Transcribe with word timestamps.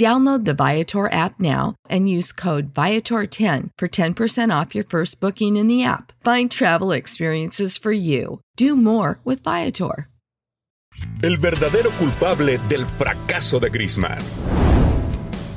Download 0.00 0.46
the 0.46 0.54
Viator 0.54 1.12
app 1.12 1.38
now 1.38 1.74
and 1.90 2.08
use 2.08 2.32
code 2.32 2.72
Viator10 2.72 3.68
for 3.76 3.86
10% 3.86 4.50
off 4.50 4.74
your 4.74 4.82
first 4.82 5.20
booking 5.20 5.58
in 5.58 5.66
the 5.68 5.84
app. 5.84 6.14
Find 6.24 6.50
travel 6.50 6.90
experiences 6.90 7.76
for 7.76 7.92
you. 7.92 8.40
Do 8.56 8.76
more 8.76 9.20
with 9.24 9.42
Viator. 9.44 10.08
El 11.22 11.36
verdadero 11.36 11.90
culpable 11.98 12.58
del 12.70 12.86
fracaso 12.86 13.60
de 13.60 13.68
Griezmann. 13.68 14.16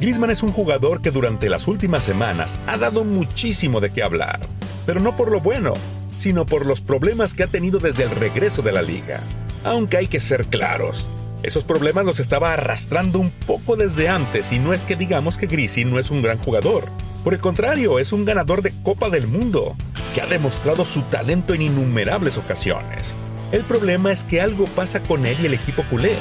Griezmann 0.00 0.32
es 0.32 0.42
un 0.42 0.50
jugador 0.50 1.02
que 1.02 1.12
durante 1.12 1.48
las 1.48 1.68
últimas 1.68 2.02
semanas 2.02 2.58
ha 2.66 2.76
dado 2.76 3.04
muchísimo 3.04 3.80
de 3.80 3.90
qué 3.90 4.02
hablar, 4.02 4.40
pero 4.86 4.98
no 4.98 5.16
por 5.16 5.30
lo 5.30 5.38
bueno, 5.38 5.74
sino 6.18 6.46
por 6.46 6.66
los 6.66 6.80
problemas 6.80 7.34
que 7.34 7.44
ha 7.44 7.46
tenido 7.46 7.78
desde 7.78 8.02
el 8.02 8.10
regreso 8.10 8.60
de 8.60 8.72
la 8.72 8.82
liga. 8.82 9.20
Aunque 9.62 9.98
hay 9.98 10.08
que 10.08 10.18
ser 10.18 10.46
claros, 10.46 11.08
esos 11.42 11.64
problemas 11.64 12.04
los 12.04 12.20
estaba 12.20 12.52
arrastrando 12.52 13.18
un 13.18 13.30
poco 13.30 13.74
desde 13.76 14.08
antes 14.08 14.52
y 14.52 14.60
no 14.60 14.72
es 14.72 14.84
que 14.84 14.94
digamos 14.94 15.38
que 15.38 15.48
Grisi 15.48 15.84
no 15.84 15.98
es 15.98 16.12
un 16.12 16.22
gran 16.22 16.38
jugador. 16.38 16.84
Por 17.24 17.34
el 17.34 17.40
contrario, 17.40 17.98
es 17.98 18.12
un 18.12 18.24
ganador 18.24 18.62
de 18.62 18.72
Copa 18.84 19.10
del 19.10 19.26
Mundo, 19.26 19.74
que 20.14 20.20
ha 20.20 20.26
demostrado 20.26 20.84
su 20.84 21.02
talento 21.02 21.52
en 21.52 21.62
innumerables 21.62 22.38
ocasiones. 22.38 23.16
El 23.50 23.62
problema 23.62 24.12
es 24.12 24.22
que 24.22 24.40
algo 24.40 24.66
pasa 24.66 25.00
con 25.02 25.26
él 25.26 25.36
y 25.42 25.46
el 25.46 25.54
equipo 25.54 25.82
culé. 25.90 26.16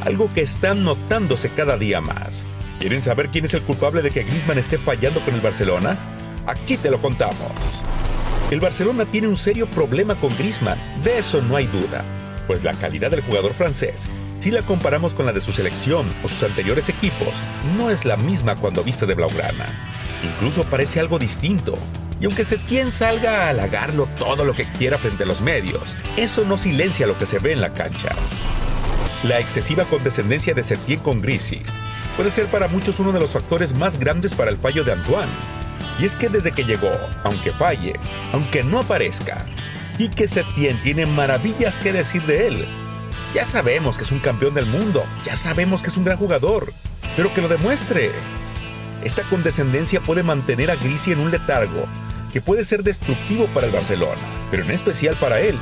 Algo 0.00 0.30
que 0.32 0.40
está 0.40 0.72
notándose 0.72 1.50
cada 1.50 1.76
día 1.76 2.00
más. 2.00 2.46
¿Quieren 2.80 3.02
saber 3.02 3.28
quién 3.28 3.44
es 3.44 3.54
el 3.54 3.62
culpable 3.62 4.00
de 4.00 4.10
que 4.10 4.22
Griezmann 4.22 4.58
esté 4.58 4.78
fallando 4.78 5.20
con 5.20 5.34
el 5.34 5.40
Barcelona? 5.42 5.96
Aquí 6.46 6.78
te 6.78 6.90
lo 6.90 7.02
contamos. 7.02 7.52
El 8.50 8.60
Barcelona 8.60 9.04
tiene 9.04 9.28
un 9.28 9.36
serio 9.36 9.66
problema 9.66 10.18
con 10.18 10.34
Griezmann, 10.38 10.78
de 11.04 11.18
eso 11.18 11.42
no 11.42 11.56
hay 11.56 11.66
duda, 11.66 12.02
pues 12.46 12.64
la 12.64 12.72
calidad 12.72 13.10
del 13.10 13.20
jugador 13.20 13.52
francés 13.52 14.08
si 14.38 14.52
la 14.52 14.62
comparamos 14.62 15.14
con 15.14 15.26
la 15.26 15.32
de 15.32 15.40
su 15.40 15.50
selección 15.50 16.08
o 16.22 16.28
sus 16.28 16.44
anteriores 16.44 16.88
equipos, 16.88 17.42
no 17.76 17.90
es 17.90 18.04
la 18.04 18.16
misma 18.16 18.54
cuando 18.54 18.84
viste 18.84 19.04
de 19.04 19.14
Blaugrana. 19.14 19.66
Incluso 20.22 20.64
parece 20.64 21.00
algo 21.00 21.18
distinto. 21.18 21.76
Y 22.20 22.26
aunque 22.26 22.44
Setién 22.44 22.90
salga 22.90 23.42
a 23.42 23.48
halagarlo 23.48 24.08
todo 24.18 24.44
lo 24.44 24.52
que 24.52 24.70
quiera 24.72 24.96
frente 24.96 25.24
a 25.24 25.26
los 25.26 25.40
medios, 25.40 25.96
eso 26.16 26.44
no 26.44 26.56
silencia 26.56 27.06
lo 27.06 27.18
que 27.18 27.26
se 27.26 27.40
ve 27.40 27.52
en 27.52 27.60
la 27.60 27.72
cancha. 27.72 28.10
La 29.24 29.40
excesiva 29.40 29.84
condescendencia 29.84 30.54
de 30.54 30.62
Setién 30.62 31.00
con 31.00 31.20
Grisi 31.20 31.62
puede 32.16 32.30
ser 32.30 32.48
para 32.48 32.68
muchos 32.68 33.00
uno 33.00 33.10
de 33.10 33.20
los 33.20 33.30
factores 33.30 33.74
más 33.74 33.98
grandes 33.98 34.34
para 34.34 34.50
el 34.50 34.56
fallo 34.56 34.84
de 34.84 34.92
Antoine. 34.92 35.32
Y 35.98 36.04
es 36.04 36.14
que 36.14 36.28
desde 36.28 36.52
que 36.52 36.64
llegó, 36.64 36.92
aunque 37.24 37.50
falle, 37.50 37.94
aunque 38.32 38.62
no 38.62 38.80
aparezca, 38.80 39.44
Quique 39.96 40.28
Setién 40.28 40.80
tiene 40.80 41.06
maravillas 41.06 41.76
que 41.78 41.92
decir 41.92 42.22
de 42.22 42.46
él 42.46 42.87
ya 43.34 43.44
sabemos 43.44 43.96
que 43.96 44.04
es 44.04 44.12
un 44.12 44.20
campeón 44.20 44.54
del 44.54 44.66
mundo, 44.66 45.04
ya 45.22 45.36
sabemos 45.36 45.82
que 45.82 45.88
es 45.88 45.96
un 45.96 46.04
gran 46.04 46.18
jugador, 46.18 46.72
pero 47.16 47.32
que 47.32 47.42
lo 47.42 47.48
demuestre. 47.48 48.10
Esta 49.04 49.22
condescendencia 49.24 50.00
puede 50.00 50.22
mantener 50.22 50.70
a 50.70 50.76
Grisi 50.76 51.12
en 51.12 51.20
un 51.20 51.30
letargo 51.30 51.86
que 52.32 52.40
puede 52.40 52.64
ser 52.64 52.82
destructivo 52.82 53.46
para 53.46 53.66
el 53.66 53.72
Barcelona, 53.72 54.20
pero 54.50 54.64
en 54.64 54.70
especial 54.70 55.16
para 55.16 55.40
él. 55.40 55.58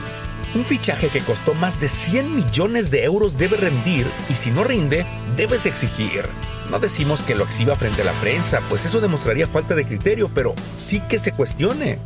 Un 0.55 0.65
fichaje 0.65 1.09
que 1.09 1.21
costó 1.21 1.55
más 1.55 1.79
de 1.81 1.89
100 1.89 2.35
millones 2.35 2.91
de 2.91 3.05
euros 3.05 3.37
debe 3.37 3.57
rendir 3.57 4.07
y 4.31 4.35
si 4.35 4.51
no 4.51 4.65
rinde, 4.65 5.05
debes 5.37 5.67
exigir. 5.67 6.25
No 6.71 6.79
decimos 6.79 7.23
que 7.23 7.35
lo 7.35 7.45
exhiba 7.45 7.77
frente 7.77 8.03
a 8.03 8.07
la 8.07 8.13
prensa, 8.13 8.61
pues 8.69 8.85
eso 8.85 9.01
demostraría 9.01 9.47
falta 9.47 9.75
de 9.75 9.85
criterio, 9.85 10.31
pero 10.35 10.55
sí 10.77 11.01
que 11.01 11.19
se 11.19 11.33
cuestione. 11.33 11.99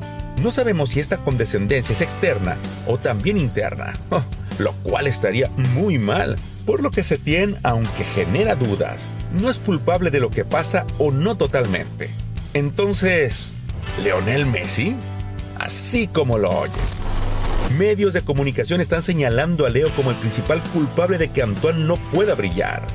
No 0.42 0.50
sabemos 0.50 0.90
si 0.90 1.00
esta 1.00 1.18
condescendencia 1.18 1.92
es 1.92 2.00
externa 2.00 2.58
o 2.86 2.98
también 2.98 3.38
interna. 3.38 3.94
Oh, 4.10 4.22
lo 4.60 4.72
cual 4.82 5.06
estaría 5.06 5.50
muy 5.74 5.98
mal, 5.98 6.36
por 6.66 6.82
lo 6.82 6.90
que 6.90 7.02
Setien, 7.02 7.56
aunque 7.62 8.04
genera 8.04 8.54
dudas, 8.54 9.08
no 9.32 9.50
es 9.50 9.58
culpable 9.58 10.10
de 10.10 10.20
lo 10.20 10.30
que 10.30 10.44
pasa 10.44 10.86
o 10.98 11.10
no 11.10 11.36
totalmente. 11.36 12.10
Entonces, 12.54 13.54
¿Leonel 14.02 14.46
Messi? 14.46 14.96
Así 15.58 16.06
como 16.06 16.38
lo 16.38 16.50
oye. 16.50 16.72
Medios 17.78 18.14
de 18.14 18.22
comunicación 18.22 18.80
están 18.80 19.02
señalando 19.02 19.66
a 19.66 19.70
Leo 19.70 19.90
como 19.94 20.10
el 20.10 20.16
principal 20.16 20.60
culpable 20.72 21.18
de 21.18 21.28
que 21.30 21.42
Antoine 21.42 21.84
no 21.86 21.96
pueda 22.12 22.34
brillar. 22.34 22.86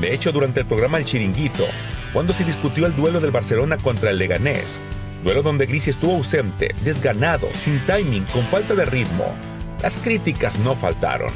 De 0.00 0.14
hecho, 0.14 0.32
durante 0.32 0.60
el 0.60 0.66
programa 0.66 0.98
El 0.98 1.04
Chiringuito, 1.04 1.66
cuando 2.12 2.32
se 2.32 2.44
discutió 2.44 2.86
el 2.86 2.96
duelo 2.96 3.20
del 3.20 3.30
Barcelona 3.30 3.76
contra 3.76 4.10
el 4.10 4.18
Leganés, 4.18 4.80
duelo 5.22 5.42
donde 5.42 5.66
Gris 5.66 5.88
estuvo 5.88 6.14
ausente, 6.16 6.74
desganado, 6.84 7.48
sin 7.54 7.84
timing, 7.86 8.24
con 8.26 8.44
falta 8.46 8.74
de 8.74 8.86
ritmo, 8.86 9.34
las 9.82 9.96
críticas 9.98 10.58
no 10.60 10.74
faltaron. 10.74 11.32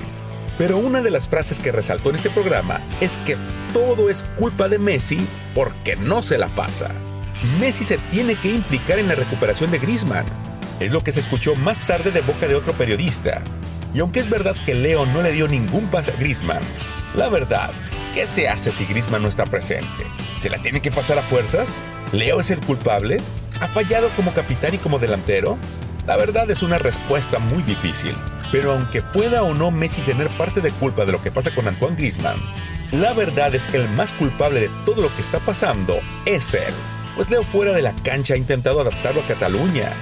Pero 0.59 0.78
una 0.78 1.03
de 1.03 1.10
las 1.10 1.28
frases 1.28 1.59
que 1.59 1.72
resaltó 1.72 2.10
en 2.10 2.16
este 2.16 2.31
programa 2.31 2.81
es 3.00 3.19
que 3.19 3.37
todo 3.72 4.09
es 4.09 4.25
culpa 4.37 4.69
de 4.69 4.78
Messi 4.78 5.27
porque 5.55 5.97
no 5.97 6.22
se 6.22 6.38
la 6.38 6.49
pasa. 6.49 6.93
Messi 7.58 7.85
se 7.85 7.99
tiene 7.99 8.37
que 8.37 8.50
implicar 8.50 8.99
en 8.99 9.08
la 9.08 9.14
recuperación 9.14 9.70
de 9.70 9.79
Griezmann. 9.79 10.25
Es 10.81 10.93
lo 10.93 11.00
que 11.02 11.12
se 11.12 11.20
escuchó 11.20 11.56
más 11.56 11.87
tarde 11.87 12.11
de 12.11 12.20
boca 12.20 12.46
de 12.46 12.55
otro 12.55 12.73
periodista. 12.73 13.43
Y 13.93 14.00
aunque 14.00 14.20
es 14.20 14.31
verdad 14.31 14.56
que 14.64 14.75
Leo 14.75 15.06
no 15.06 15.23
le 15.23 15.32
dio 15.32 15.49
ningún 15.49 15.87
pase 15.87 16.12
a 16.12 16.17
Griezmann, 16.17 16.62
la 17.14 17.29
verdad, 17.29 17.73
¿qué 18.12 18.26
se 18.26 18.49
hace 18.49 18.73
si 18.73 18.85
Griezmann 18.87 19.23
no 19.23 19.29
está 19.29 19.44
presente? 19.44 20.05
¿Se 20.40 20.50
la 20.50 20.61
tiene 20.62 20.81
que 20.81 20.90
pasar 20.90 21.19
a 21.19 21.23
fuerzas? 21.23 21.75
¿Leo 22.12 22.40
es 22.40 22.50
el 22.50 22.61
culpable? 22.61 23.19
¿Ha 23.61 23.69
fallado 23.69 24.11
como 24.17 24.35
capitán 24.35 24.75
y 24.75 24.79
como 24.79 24.99
delantero? 24.99 25.58
La 26.06 26.19
verdad 26.19 26.51
es 26.51 26.62
una 26.62 26.79
respuesta 26.79 27.39
muy 27.39 27.62
difícil. 27.62 28.15
Pero 28.53 28.73
aunque 28.73 29.01
pueda 29.01 29.43
o 29.43 29.55
no 29.55 29.71
Messi 29.71 30.03
tener 30.03 30.29
parte 30.37 30.61
de 30.61 30.71
culpa 30.71 31.06
de 31.06 31.12
lo 31.12 31.23
que 31.23 31.33
pasa 31.33 31.55
con 31.55 31.67
Antoine 31.67 31.97
Griezmann, 31.97 32.37
la 32.93 33.15
verdad 33.15 33.55
es 33.55 33.67
que 33.67 33.79
el 33.79 33.89
más 33.89 34.12
culpable 34.12 34.61
de 34.61 34.71
todo 34.85 35.01
lo 35.01 35.15
que 35.15 35.23
está 35.23 35.41
pasando 35.41 35.99
es 36.27 36.53
él. 36.55 36.73
Pues 37.17 37.31
Leo 37.31 37.43
fuera 37.43 37.73
de 37.73 37.83
la 37.83 37.95
cancha 37.97 38.35
ha 38.35 38.37
intentado 38.37 38.81
adaptarlo 38.81 39.23
a 39.23 39.27
Cataluña. 39.27 39.93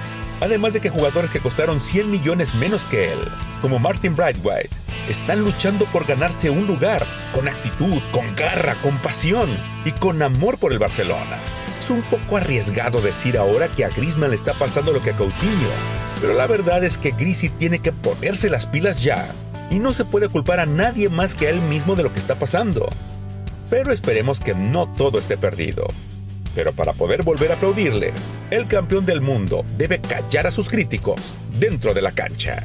Además 0.41 0.73
de 0.73 0.81
que 0.81 0.89
jugadores 0.89 1.29
que 1.29 1.39
costaron 1.39 1.79
100 1.79 2.11
millones 2.11 2.53
menos 2.53 2.85
que 2.85 3.13
él, 3.13 3.19
como 3.61 3.79
Martin 3.79 4.15
Brightwhite, 4.15 4.75
están 5.07 5.39
luchando 5.39 5.85
por 5.85 6.05
ganarse 6.05 6.49
un 6.49 6.67
lugar 6.67 7.05
con 7.33 7.47
actitud, 7.47 8.01
con 8.11 8.35
garra, 8.35 8.75
con 8.81 8.97
pasión 8.97 9.49
y 9.85 9.91
con 9.91 10.21
amor 10.21 10.57
por 10.57 10.73
el 10.73 10.79
Barcelona. 10.79 11.37
Es 11.83 11.89
un 11.89 12.01
poco 12.03 12.37
arriesgado 12.37 13.01
decir 13.01 13.37
ahora 13.37 13.67
que 13.67 13.83
a 13.83 13.89
Griezmann 13.89 14.29
le 14.29 14.37
está 14.37 14.53
pasando 14.53 14.93
lo 14.93 15.01
que 15.01 15.09
a 15.09 15.17
Coutinho, 15.17 15.67
pero 16.21 16.33
la 16.33 16.47
verdad 16.47 16.81
es 16.81 16.97
que 16.97 17.11
Grisi 17.11 17.49
tiene 17.49 17.79
que 17.79 17.91
ponerse 17.91 18.49
las 18.49 18.65
pilas 18.65 19.03
ya 19.03 19.27
y 19.69 19.79
no 19.79 19.91
se 19.91 20.05
puede 20.05 20.29
culpar 20.29 20.61
a 20.61 20.65
nadie 20.65 21.09
más 21.09 21.35
que 21.35 21.47
a 21.47 21.49
él 21.49 21.59
mismo 21.59 21.97
de 21.97 22.03
lo 22.03 22.13
que 22.13 22.19
está 22.19 22.35
pasando. 22.35 22.87
Pero 23.69 23.91
esperemos 23.91 24.39
que 24.39 24.55
no 24.55 24.87
todo 24.95 25.19
esté 25.19 25.35
perdido. 25.35 25.85
Pero 26.55 26.71
para 26.71 26.93
poder 26.93 27.23
volver 27.23 27.51
a 27.51 27.55
aplaudirle, 27.55 28.13
el 28.49 28.65
campeón 28.67 29.05
del 29.05 29.19
mundo 29.19 29.65
debe 29.77 29.99
callar 29.99 30.47
a 30.47 30.51
sus 30.51 30.69
críticos 30.69 31.33
dentro 31.59 31.93
de 31.93 32.01
la 32.01 32.13
cancha. 32.13 32.63